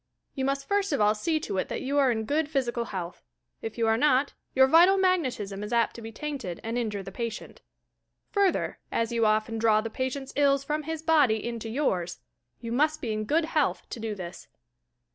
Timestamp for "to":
1.41-1.59, 5.95-6.01, 13.91-13.99